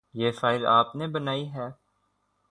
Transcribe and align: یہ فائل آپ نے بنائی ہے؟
یہ 0.13 0.31
فائل 0.31 0.65
آپ 0.65 0.95
نے 0.95 1.07
بنائی 1.07 1.49
ہے؟ 1.53 1.69